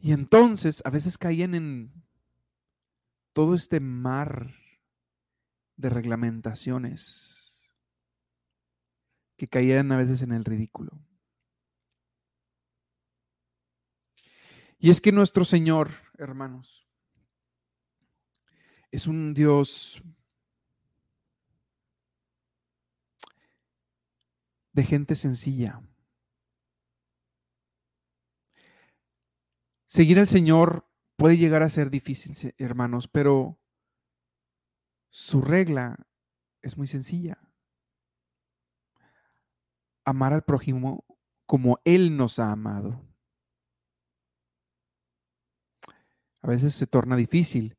Y 0.00 0.12
entonces 0.12 0.82
a 0.84 0.90
veces 0.90 1.16
caían 1.16 1.54
en 1.54 2.04
todo 3.32 3.54
este 3.54 3.80
mar 3.80 4.54
de 5.76 5.90
reglamentaciones 5.90 7.44
que 9.36 9.48
caían 9.48 9.90
a 9.92 9.96
veces 9.96 10.22
en 10.22 10.32
el 10.32 10.44
ridículo. 10.44 10.92
Y 14.84 14.90
es 14.90 15.00
que 15.00 15.12
nuestro 15.12 15.46
Señor, 15.46 15.92
hermanos, 16.18 16.86
es 18.90 19.06
un 19.06 19.32
Dios 19.32 20.02
de 24.72 24.84
gente 24.84 25.14
sencilla. 25.14 25.80
Seguir 29.86 30.18
al 30.18 30.26
Señor 30.26 30.86
puede 31.16 31.38
llegar 31.38 31.62
a 31.62 31.70
ser 31.70 31.88
difícil, 31.88 32.54
hermanos, 32.58 33.08
pero 33.08 33.58
su 35.08 35.40
regla 35.40 35.96
es 36.60 36.76
muy 36.76 36.88
sencilla. 36.88 37.38
Amar 40.04 40.34
al 40.34 40.44
prójimo 40.44 41.06
como 41.46 41.80
Él 41.86 42.18
nos 42.18 42.38
ha 42.38 42.52
amado. 42.52 43.13
A 46.44 46.48
veces 46.48 46.74
se 46.74 46.86
torna 46.86 47.16
difícil, 47.16 47.74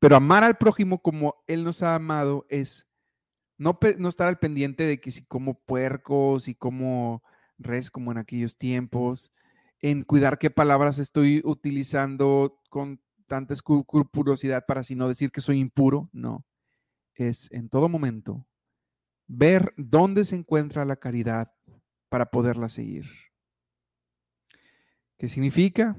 pero 0.00 0.16
amar 0.16 0.42
al 0.42 0.56
prójimo 0.56 1.00
como 1.00 1.44
Él 1.46 1.62
nos 1.62 1.84
ha 1.84 1.94
amado 1.94 2.44
es 2.48 2.88
no, 3.56 3.78
no 3.98 4.08
estar 4.08 4.26
al 4.26 4.40
pendiente 4.40 4.82
de 4.82 5.00
que 5.00 5.12
si 5.12 5.24
como 5.24 5.60
puercos 5.60 6.48
y 6.48 6.56
como 6.56 7.22
res 7.56 7.88
como 7.88 8.10
en 8.10 8.18
aquellos 8.18 8.58
tiempos, 8.58 9.32
en 9.78 10.02
cuidar 10.02 10.40
qué 10.40 10.50
palabras 10.50 10.98
estoy 10.98 11.40
utilizando 11.44 12.60
con 12.68 13.00
tanta 13.28 13.54
escrupulosidad 13.54 14.66
para 14.66 14.80
así 14.80 14.96
no 14.96 15.06
decir 15.06 15.30
que 15.30 15.40
soy 15.40 15.60
impuro, 15.60 16.10
no. 16.12 16.44
Es 17.14 17.48
en 17.52 17.68
todo 17.68 17.88
momento 17.88 18.44
ver 19.28 19.72
dónde 19.76 20.24
se 20.24 20.34
encuentra 20.34 20.84
la 20.84 20.96
caridad 20.96 21.52
para 22.08 22.32
poderla 22.32 22.68
seguir. 22.68 23.06
¿Qué 25.16 25.28
significa? 25.28 25.96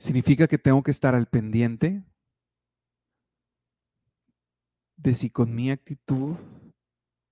Significa 0.00 0.48
que 0.48 0.56
tengo 0.56 0.82
que 0.82 0.90
estar 0.90 1.14
al 1.14 1.26
pendiente 1.26 2.02
de 4.96 5.14
si 5.14 5.28
con 5.28 5.54
mi 5.54 5.70
actitud 5.70 6.36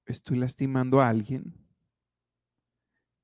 estoy 0.04 0.36
lastimando 0.36 1.00
a 1.00 1.08
alguien 1.08 1.66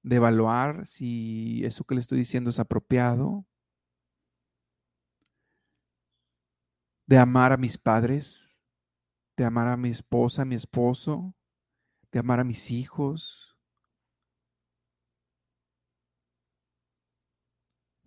de 0.02 0.16
evaluar 0.16 0.86
si 0.86 1.62
eso 1.62 1.84
que 1.84 1.94
le 1.94 2.00
estoy 2.00 2.18
diciendo 2.18 2.48
es 2.48 2.58
apropiado, 2.58 3.46
de 7.06 7.18
amar 7.18 7.52
a 7.52 7.58
mis 7.58 7.76
padres, 7.76 8.62
de 9.36 9.44
amar 9.44 9.68
a 9.68 9.76
mi 9.76 9.90
esposa, 9.90 10.42
a 10.42 10.46
mi 10.46 10.54
esposo, 10.54 11.34
de 12.10 12.18
amar 12.18 12.40
a 12.40 12.44
mis 12.44 12.70
hijos, 12.70 13.53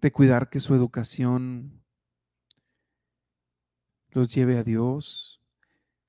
de 0.07 0.13
cuidar 0.13 0.49
que 0.49 0.61
su 0.61 0.73
educación 0.73 1.83
los 4.11 4.33
lleve 4.33 4.57
a 4.57 4.63
Dios. 4.63 5.41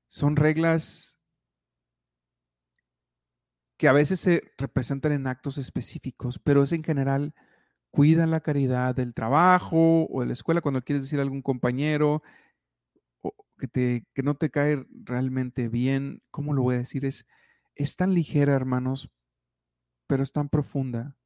Son 0.06 0.36
reglas 0.36 1.18
que 3.76 3.88
a 3.88 3.92
veces 3.92 4.20
se 4.20 4.52
representan 4.56 5.10
en 5.10 5.26
actos 5.26 5.58
específicos, 5.58 6.38
pero 6.38 6.62
es 6.62 6.70
en 6.70 6.84
general, 6.84 7.34
cuidan 7.90 8.30
la 8.30 8.38
caridad 8.38 8.94
del 8.94 9.14
trabajo 9.14 10.06
o 10.08 10.20
de 10.20 10.26
la 10.26 10.32
escuela 10.32 10.60
cuando 10.60 10.82
quieres 10.82 11.02
decir 11.02 11.18
a 11.18 11.22
algún 11.22 11.42
compañero 11.42 12.22
que, 13.58 13.66
te, 13.66 14.06
que 14.14 14.22
no 14.22 14.36
te 14.36 14.48
cae 14.50 14.86
realmente 14.92 15.68
bien, 15.68 16.22
¿cómo 16.30 16.54
lo 16.54 16.62
voy 16.62 16.76
a 16.76 16.78
decir? 16.78 17.04
Es, 17.04 17.26
es 17.74 17.96
tan 17.96 18.14
ligera, 18.14 18.54
hermanos, 18.54 19.10
pero 20.06 20.22
es 20.22 20.30
tan 20.30 20.48
profunda 20.48 21.17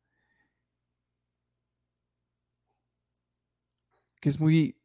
que 4.23 4.31
es 4.31 4.41
muy, 4.41 4.81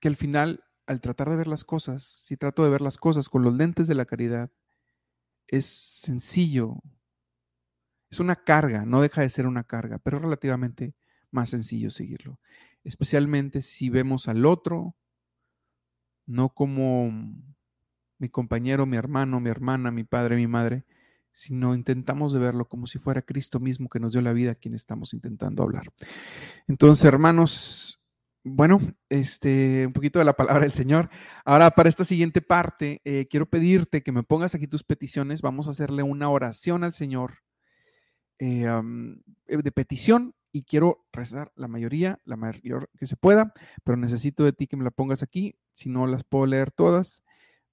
que 0.00 0.08
al 0.08 0.16
final, 0.16 0.64
al 0.86 1.02
tratar 1.02 1.28
de 1.28 1.36
ver 1.36 1.46
las 1.46 1.64
cosas, 1.64 2.04
si 2.04 2.38
trato 2.38 2.64
de 2.64 2.70
ver 2.70 2.80
las 2.80 2.96
cosas 2.96 3.28
con 3.28 3.42
los 3.42 3.52
lentes 3.52 3.86
de 3.86 3.94
la 3.94 4.06
caridad, 4.06 4.50
es 5.46 5.66
sencillo 5.66 6.80
es 8.10 8.20
una 8.20 8.36
carga, 8.36 8.84
no 8.86 9.00
deja 9.00 9.22
de 9.22 9.28
ser 9.28 9.46
una 9.46 9.64
carga, 9.64 9.98
pero 9.98 10.18
relativamente 10.18 10.94
más 11.30 11.50
sencillo 11.50 11.90
seguirlo. 11.90 12.38
Especialmente 12.84 13.62
si 13.62 13.90
vemos 13.90 14.28
al 14.28 14.46
otro, 14.46 14.96
no 16.24 16.50
como 16.50 17.12
mi 18.18 18.28
compañero, 18.28 18.86
mi 18.86 18.96
hermano, 18.96 19.40
mi 19.40 19.50
hermana, 19.50 19.90
mi 19.90 20.04
padre, 20.04 20.36
mi 20.36 20.46
madre, 20.46 20.84
sino 21.32 21.74
intentamos 21.74 22.32
de 22.32 22.38
verlo 22.38 22.66
como 22.66 22.86
si 22.86 22.98
fuera 22.98 23.22
Cristo 23.22 23.60
mismo 23.60 23.88
que 23.88 24.00
nos 24.00 24.12
dio 24.12 24.22
la 24.22 24.32
vida 24.32 24.52
a 24.52 24.54
quien 24.54 24.74
estamos 24.74 25.12
intentando 25.12 25.62
hablar. 25.62 25.92
Entonces, 26.68 27.04
hermanos, 27.04 28.02
bueno, 28.48 28.80
este, 29.08 29.86
un 29.86 29.92
poquito 29.92 30.20
de 30.20 30.24
la 30.24 30.36
palabra 30.36 30.62
del 30.62 30.72
Señor. 30.72 31.10
Ahora, 31.44 31.72
para 31.72 31.88
esta 31.88 32.04
siguiente 32.04 32.40
parte, 32.40 33.00
eh, 33.04 33.26
quiero 33.28 33.46
pedirte 33.46 34.04
que 34.04 34.12
me 34.12 34.22
pongas 34.22 34.54
aquí 34.54 34.68
tus 34.68 34.84
peticiones. 34.84 35.42
Vamos 35.42 35.66
a 35.66 35.70
hacerle 35.70 36.04
una 36.04 36.30
oración 36.30 36.84
al 36.84 36.92
Señor 36.92 37.38
eh, 38.38 38.66
eh, 39.48 39.56
de 39.56 39.72
petición 39.72 40.36
y 40.52 40.62
quiero 40.62 41.04
rezar 41.12 41.50
la 41.56 41.66
mayoría, 41.66 42.20
la 42.24 42.36
mayor 42.36 42.88
que 42.96 43.08
se 43.08 43.16
pueda, 43.16 43.52
pero 43.82 43.96
necesito 43.96 44.44
de 44.44 44.52
ti 44.52 44.68
que 44.68 44.76
me 44.76 44.84
la 44.84 44.92
pongas 44.92 45.24
aquí. 45.24 45.58
Si 45.72 45.88
no 45.88 46.06
las 46.06 46.22
puedo 46.22 46.46
leer 46.46 46.70
todas, 46.70 47.24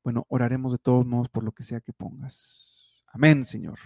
bueno, 0.04 0.26
oraremos 0.28 0.72
de 0.72 0.80
todos 0.80 1.06
modos 1.06 1.30
por 1.30 1.44
lo 1.44 1.52
que 1.52 1.62
sea 1.62 1.82
que 1.82 1.94
pongas. 1.94 3.06
Amén, 3.08 3.46
Señor. 3.46 3.78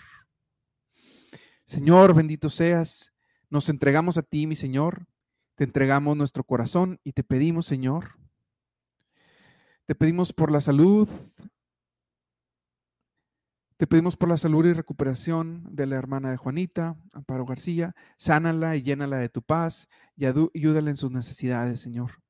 Señor, 1.66 2.16
bendito 2.16 2.50
seas. 2.50 3.12
Nos 3.50 3.68
entregamos 3.68 4.18
a 4.18 4.24
ti, 4.24 4.48
mi 4.48 4.56
Señor. 4.56 5.06
Te 5.58 5.66
entregamos 5.66 6.16
nuestro 6.16 6.46
corazón 6.46 7.02
y 7.04 7.12
te 7.12 7.24
pedimos, 7.24 7.66
Señor. 7.66 8.12
Te 9.86 9.96
pedimos 9.96 10.32
por 10.32 10.52
la 10.52 10.62
salud 10.62 11.10
te 13.78 13.86
pedimos 13.86 14.18
por 14.18 14.28
la 14.28 14.38
salud 14.38 14.66
y 14.66 14.74
recuperación 14.74 15.64
de 15.70 15.86
la 15.86 15.98
hermana 15.98 16.32
de 16.32 16.38
Juanita, 16.38 16.98
Amparo 17.12 17.46
García. 17.46 17.94
Sánala 18.18 18.76
y 18.76 18.82
llénala 18.82 19.18
de 19.18 19.30
tu 19.30 19.44
paz 19.44 19.88
y 20.16 20.26
ayúdala 20.26 20.90
en 20.90 20.98
sus 20.98 21.12
necesidades, 21.12 21.80
Señor. 21.80 22.24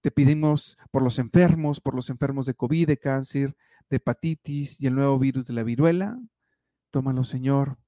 Te 0.00 0.10
pedimos 0.10 0.76
por 0.90 1.02
los 1.02 1.20
enfermos, 1.20 1.80
por 1.80 1.94
los 1.94 2.10
enfermos 2.10 2.44
de 2.44 2.54
COVID, 2.54 2.88
de 2.88 2.98
cáncer, 2.98 3.56
de 3.88 3.98
hepatitis 3.98 4.80
y 4.82 4.88
el 4.88 4.96
nuevo 4.96 5.16
virus 5.20 5.46
de 5.46 5.54
la 5.54 5.62
viruela. 5.62 6.18
Tómalo, 6.90 7.22
Señor. 7.22 7.78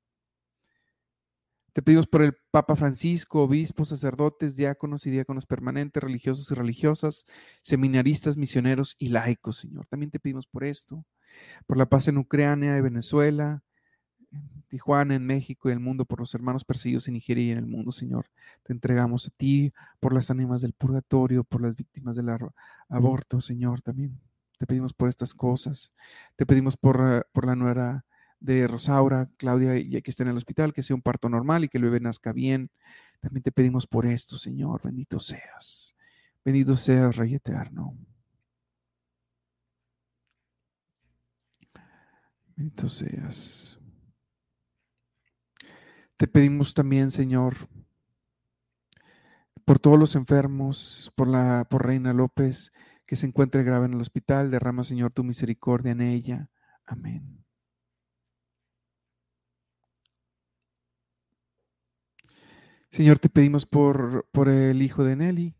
Te 1.72 1.82
pedimos 1.82 2.06
por 2.06 2.22
el 2.22 2.36
Papa 2.50 2.76
Francisco, 2.76 3.42
obispos, 3.42 3.88
sacerdotes, 3.88 4.56
diáconos 4.56 5.06
y 5.06 5.10
diáconos 5.10 5.46
permanentes, 5.46 6.02
religiosos 6.02 6.50
y 6.50 6.54
religiosas, 6.54 7.26
seminaristas, 7.62 8.36
misioneros 8.36 8.96
y 8.98 9.08
laicos, 9.08 9.58
Señor. 9.58 9.86
También 9.86 10.10
te 10.10 10.20
pedimos 10.20 10.46
por 10.46 10.64
esto 10.64 11.04
por 11.66 11.76
la 11.76 11.86
paz 11.86 12.08
en 12.08 12.18
Ucrania 12.18 12.76
y 12.76 12.80
Venezuela, 12.80 13.62
en 14.30 14.64
Tijuana, 14.68 15.14
en 15.14 15.26
México 15.26 15.68
y 15.68 15.72
el 15.72 15.80
mundo, 15.80 16.04
por 16.04 16.20
los 16.20 16.34
hermanos 16.34 16.64
perseguidos 16.64 17.08
en 17.08 17.14
Nigeria 17.14 17.44
y 17.44 17.50
en 17.50 17.58
el 17.58 17.66
mundo, 17.66 17.92
Señor. 17.92 18.26
Te 18.62 18.72
entregamos 18.72 19.26
a 19.26 19.30
ti 19.30 19.72
por 20.00 20.14
las 20.14 20.30
ánimas 20.30 20.62
del 20.62 20.72
purgatorio, 20.72 21.44
por 21.44 21.60
las 21.60 21.76
víctimas 21.76 22.16
del 22.16 22.30
aborto, 22.88 23.40
Señor, 23.40 23.82
también. 23.82 24.18
Te 24.58 24.66
pedimos 24.66 24.94
por 24.94 25.08
estas 25.08 25.34
cosas. 25.34 25.92
Te 26.36 26.46
pedimos 26.46 26.76
por, 26.76 27.00
eh, 27.00 27.22
por 27.32 27.46
la 27.46 27.56
nuera 27.56 28.04
de 28.42 28.66
Rosaura, 28.66 29.30
Claudia, 29.36 29.78
ya 29.78 30.00
que 30.00 30.10
está 30.10 30.24
en 30.24 30.30
el 30.30 30.36
hospital, 30.36 30.72
que 30.72 30.82
sea 30.82 30.96
un 30.96 31.02
parto 31.02 31.28
normal 31.28 31.64
y 31.64 31.68
que 31.68 31.78
el 31.78 31.84
bebé 31.84 32.00
nazca 32.00 32.32
bien. 32.32 32.70
También 33.20 33.42
te 33.42 33.52
pedimos 33.52 33.86
por 33.86 34.04
esto, 34.06 34.36
Señor. 34.36 34.80
Bendito 34.82 35.20
seas. 35.20 35.96
Bendito 36.44 36.76
seas, 36.76 37.16
Rey 37.16 37.34
eterno. 37.34 37.96
Bendito 42.56 42.88
seas. 42.88 43.78
Te 46.16 46.26
pedimos 46.26 46.74
también, 46.74 47.10
Señor, 47.10 47.56
por 49.64 49.78
todos 49.78 49.98
los 49.98 50.14
enfermos, 50.16 51.12
por 51.16 51.28
la 51.28 51.66
por 51.68 51.86
Reina 51.86 52.12
López, 52.12 52.72
que 53.06 53.16
se 53.16 53.26
encuentre 53.26 53.62
grave 53.62 53.86
en 53.86 53.94
el 53.94 54.00
hospital, 54.00 54.50
derrama, 54.50 54.84
Señor, 54.84 55.12
tu 55.12 55.24
misericordia 55.24 55.92
en 55.92 56.00
ella. 56.00 56.48
Amén. 56.86 57.41
Señor, 62.92 63.18
te 63.18 63.30
pedimos 63.30 63.64
por, 63.64 64.28
por 64.32 64.50
el 64.50 64.82
hijo 64.82 65.02
de 65.02 65.16
Nelly, 65.16 65.56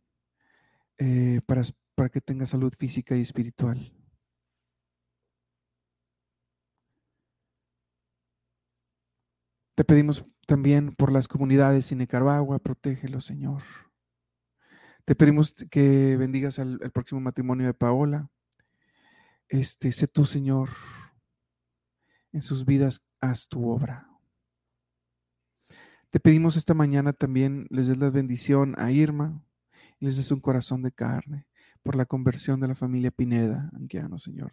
eh, 0.99 1.41
para, 1.47 1.63
para 1.95 2.11
que 2.11 2.21
tenga 2.21 2.47
salud 2.47 2.75
física 2.79 3.17
y 3.17 3.23
espiritual. 3.23 3.91
Te 9.75 9.83
pedimos 9.83 10.27
también 10.47 10.95
por 10.95 11.11
las 11.11 11.27
comunidades 11.27 11.91
en 11.91 11.99
Nicaragua, 11.99 12.59
protégelo, 12.59 13.23
Señor. 13.23 13.63
Te 15.07 15.15
pedimos 15.15 15.55
que 15.71 16.19
bendigas 16.19 16.59
al, 16.59 16.79
próximo 16.93 17.23
matrimonio 17.23 17.67
de 17.67 17.73
Paola. 17.73 18.29
Este, 19.49 19.91
sé 19.91 20.07
tú, 20.07 20.27
Señor, 20.27 20.69
en 22.31 22.43
sus 22.43 22.67
vidas, 22.67 23.03
haz 23.23 23.49
tu 23.49 23.71
obra. 23.71 24.12
Te 26.13 26.21
pedimos 26.21 26.59
esta 26.59 26.75
mañana 26.75 27.15
también, 27.15 27.67
les 27.71 27.87
des 27.87 27.97
la 27.97 28.11
bendición 28.11 28.75
a 28.77 28.91
Irma 28.91 29.43
y 29.99 30.05
les 30.05 30.19
des 30.19 30.31
un 30.31 30.41
corazón 30.41 30.83
de 30.83 30.93
carne 30.93 31.47
por 31.83 31.97
la 31.97 32.05
conversión 32.05 32.61
de 32.61 32.69
la 32.69 32.75
familia 32.75 33.11
Pineda, 33.11 33.71
Anquiano, 33.73 34.19
Señor. 34.19 34.53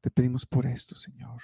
Te 0.00 0.10
pedimos 0.10 0.46
por 0.46 0.64
esto, 0.64 0.96
Señor. 0.96 1.42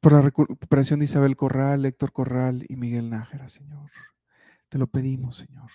Por 0.00 0.14
la 0.14 0.22
recuperación 0.22 1.00
de 1.00 1.04
Isabel 1.04 1.36
Corral, 1.36 1.84
Héctor 1.84 2.12
Corral 2.12 2.64
y 2.66 2.76
Miguel 2.76 3.10
Nájera, 3.10 3.50
Señor. 3.50 3.90
Te 4.70 4.78
lo 4.78 4.86
pedimos, 4.86 5.36
Señor. 5.36 5.70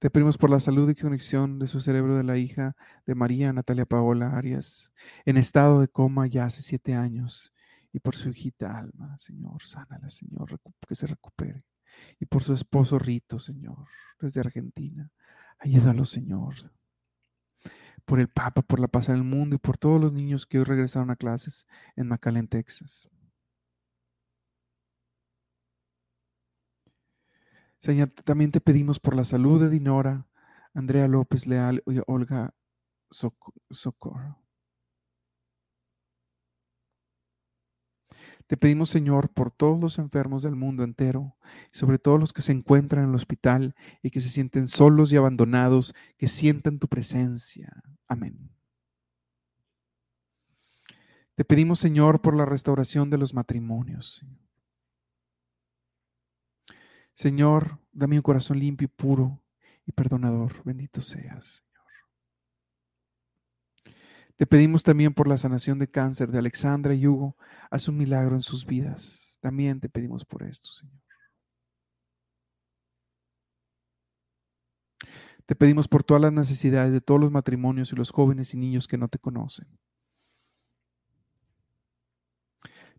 Te 0.00 0.10
pedimos 0.10 0.38
por 0.38 0.50
la 0.50 0.58
salud 0.58 0.90
y 0.90 0.96
conexión 0.96 1.60
de 1.60 1.68
su 1.68 1.80
cerebro 1.80 2.16
de 2.16 2.24
la 2.24 2.36
hija 2.36 2.74
de 3.06 3.14
María 3.14 3.52
Natalia 3.52 3.86
Paola 3.86 4.36
Arias, 4.36 4.92
en 5.24 5.36
estado 5.36 5.80
de 5.80 5.86
coma 5.86 6.26
ya 6.26 6.46
hace 6.46 6.62
siete 6.62 6.94
años, 6.94 7.52
y 7.96 7.98
por 7.98 8.14
su 8.14 8.28
hijita 8.28 8.78
Alma, 8.78 9.16
Señor, 9.16 9.62
sánala, 9.64 10.10
Señor, 10.10 10.60
que 10.86 10.94
se 10.94 11.06
recupere. 11.06 11.64
Y 12.20 12.26
por 12.26 12.44
su 12.44 12.52
esposo 12.52 12.98
Rito, 12.98 13.38
Señor, 13.38 13.88
desde 14.20 14.40
Argentina, 14.40 15.10
ayúdalo, 15.58 16.04
Señor. 16.04 16.74
Por 18.04 18.20
el 18.20 18.28
Papa, 18.28 18.60
por 18.60 18.80
la 18.80 18.88
paz 18.88 19.08
en 19.08 19.14
el 19.14 19.24
mundo 19.24 19.56
y 19.56 19.58
por 19.58 19.78
todos 19.78 19.98
los 19.98 20.12
niños 20.12 20.44
que 20.44 20.58
hoy 20.58 20.64
regresaron 20.64 21.10
a 21.10 21.16
clases 21.16 21.64
en 21.96 22.08
McAllen, 22.08 22.48
Texas. 22.48 23.08
Señor, 27.78 28.10
también 28.10 28.50
te 28.50 28.60
pedimos 28.60 29.00
por 29.00 29.16
la 29.16 29.24
salud 29.24 29.58
de 29.58 29.70
Dinora, 29.70 30.28
Andrea 30.74 31.08
López 31.08 31.46
Leal 31.46 31.82
y 31.86 31.98
Olga 32.06 32.54
Socorro. 33.10 34.45
Te 38.46 38.56
pedimos, 38.56 38.90
Señor, 38.90 39.28
por 39.30 39.50
todos 39.50 39.80
los 39.80 39.98
enfermos 39.98 40.42
del 40.42 40.54
mundo 40.54 40.84
entero, 40.84 41.36
sobre 41.72 41.98
todo 41.98 42.16
los 42.16 42.32
que 42.32 42.42
se 42.42 42.52
encuentran 42.52 43.02
en 43.02 43.10
el 43.10 43.16
hospital 43.16 43.74
y 44.02 44.10
que 44.10 44.20
se 44.20 44.28
sienten 44.28 44.68
solos 44.68 45.12
y 45.12 45.16
abandonados, 45.16 45.94
que 46.16 46.28
sientan 46.28 46.78
tu 46.78 46.86
presencia. 46.86 47.72
Amén. 48.06 48.50
Te 51.34 51.44
pedimos, 51.44 51.80
Señor, 51.80 52.20
por 52.20 52.36
la 52.36 52.46
restauración 52.46 53.10
de 53.10 53.18
los 53.18 53.34
matrimonios. 53.34 54.24
Señor, 57.12 57.80
dame 57.92 58.16
un 58.16 58.22
corazón 58.22 58.60
limpio 58.60 58.84
y 58.86 58.88
puro 58.88 59.42
y 59.84 59.92
perdonador. 59.92 60.62
Bendito 60.64 61.02
seas. 61.02 61.65
Te 64.36 64.46
pedimos 64.46 64.82
también 64.82 65.14
por 65.14 65.28
la 65.28 65.38
sanación 65.38 65.78
de 65.78 65.90
cáncer 65.90 66.30
de 66.30 66.38
Alexandra 66.38 66.94
y 66.94 67.06
Hugo. 67.06 67.36
Haz 67.70 67.88
un 67.88 67.96
milagro 67.96 68.34
en 68.34 68.42
sus 68.42 68.66
vidas. 68.66 69.38
También 69.40 69.80
te 69.80 69.88
pedimos 69.88 70.24
por 70.24 70.42
esto, 70.42 70.70
Señor. 70.72 71.00
Te 75.46 75.54
pedimos 75.54 75.86
por 75.86 76.02
todas 76.02 76.20
las 76.20 76.32
necesidades 76.32 76.92
de 76.92 77.00
todos 77.00 77.20
los 77.20 77.30
matrimonios 77.30 77.92
y 77.92 77.96
los 77.96 78.10
jóvenes 78.10 78.52
y 78.52 78.56
niños 78.58 78.88
que 78.88 78.98
no 78.98 79.08
te 79.08 79.18
conocen. 79.18 79.68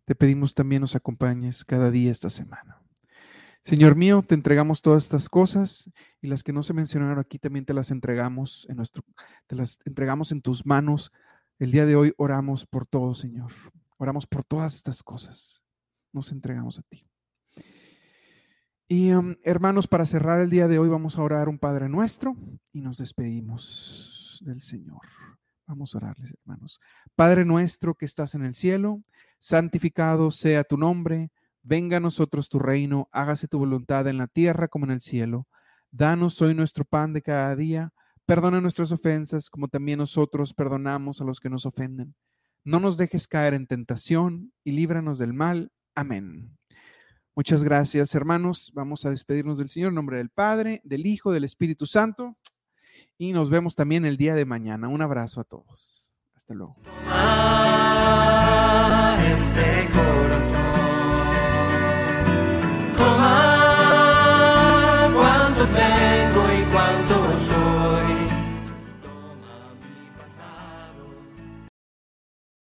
Te 0.06 0.16
pedimos 0.16 0.56
también 0.56 0.82
nos 0.82 0.96
acompañes 0.96 1.66
cada 1.66 1.92
día 1.92 2.10
esta 2.10 2.30
semana. 2.30 2.82
Señor 3.62 3.98
mío, 3.98 4.24
te 4.26 4.34
entregamos 4.34 4.82
todas 4.82 5.04
estas 5.04 5.28
cosas 5.28 5.92
y 6.22 6.28
las 6.28 6.42
que 6.42 6.54
no 6.54 6.64
se 6.64 6.74
mencionaron 6.74 7.20
aquí 7.20 7.38
también 7.38 7.66
te 7.66 7.74
las 7.74 7.92
entregamos 7.92 8.66
en 8.70 8.78
nuestro, 8.78 9.04
te 9.46 9.58
las 9.58 9.78
entregamos 9.84 10.32
en 10.32 10.42
tus 10.42 10.66
manos. 10.66 11.12
El 11.60 11.72
día 11.72 11.86
de 11.86 11.96
hoy 11.96 12.14
oramos 12.18 12.66
por 12.66 12.86
todo, 12.86 13.14
Señor. 13.14 13.52
Oramos 13.98 14.28
por 14.28 14.44
todas 14.44 14.76
estas 14.76 15.02
cosas. 15.04 15.62
Nos 16.14 16.32
entregamos 16.32 16.80
a 16.80 16.84
ti. 16.84 17.06
Y 18.88 19.12
um, 19.12 19.36
hermanos, 19.44 19.88
para 19.88 20.06
cerrar 20.06 20.40
el 20.40 20.50
día 20.50 20.68
de 20.68 20.80
hoy 20.80 20.88
vamos 20.88 21.18
a 21.18 21.24
orar 21.24 21.50
un 21.50 21.60
Padre 21.60 21.90
nuestro 21.90 22.36
y 22.72 22.82
nos 22.82 22.98
despedimos 22.98 24.42
del 24.46 24.62
Señor. 24.62 25.02
Vamos 25.66 25.94
a 25.94 25.98
orarles, 25.98 26.34
hermanos. 26.40 26.80
Padre 27.16 27.44
nuestro 27.44 27.96
que 27.96 28.06
estás 28.06 28.36
en 28.36 28.46
el 28.46 28.54
cielo, 28.54 29.02
santificado 29.40 30.32
sea 30.32 30.64
tu 30.64 30.78
nombre 30.78 31.32
Venga 31.70 31.98
a 31.98 32.00
nosotros 32.00 32.48
tu 32.48 32.60
reino, 32.60 33.10
hágase 33.12 33.50
tu 33.50 33.60
voluntad 33.60 34.08
en 34.08 34.18
la 34.18 34.28
tierra 34.28 34.70
como 34.70 34.86
en 34.86 34.92
el 34.92 35.02
cielo. 35.02 35.48
Danos 35.92 36.42
hoy 36.42 36.56
nuestro 36.56 36.86
pan 36.86 37.12
de 37.12 37.22
cada 37.22 37.58
día. 37.58 37.92
Perdona 38.28 38.60
nuestras 38.60 38.92
ofensas 38.92 39.50
como 39.50 39.70
también 39.70 40.00
nosotros 40.00 40.54
perdonamos 40.54 41.22
a 41.22 41.24
los 41.24 41.40
que 41.40 41.50
nos 41.50 41.66
ofenden. 41.66 42.14
No 42.66 42.82
nos 42.82 42.98
dejes 42.98 43.26
caer 43.26 43.54
en 43.54 43.68
tentación 43.68 44.52
y 44.66 44.74
líbranos 44.74 45.18
del 45.18 45.34
mal. 45.34 45.72
Amén. 45.96 46.58
Muchas 47.38 47.64
gracias, 47.64 48.14
hermanos. 48.16 48.72
Vamos 48.74 49.06
a 49.06 49.12
despedirnos 49.12 49.60
del 49.60 49.70
Señor 49.70 49.90
en 49.90 49.96
nombre 49.96 50.18
del 50.18 50.30
Padre, 50.30 50.82
del 50.84 51.06
Hijo, 51.06 51.32
del 51.32 51.46
Espíritu 51.46 51.86
Santo. 51.86 52.38
Y 53.18 53.32
nos 53.32 53.50
vemos 53.50 53.76
también 53.76 54.04
el 54.04 54.18
día 54.18 54.36
de 54.36 54.44
mañana. 54.44 54.90
Un 54.90 55.02
abrazo 55.02 55.40
a 55.40 55.46
todos. 55.46 56.12
Hasta 56.36 56.54
luego. 56.54 56.76
Este 59.24 59.88